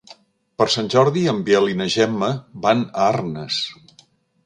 [0.61, 2.33] Per Sant Jordi en Biel i na Gemma
[2.67, 3.65] van a Arnes.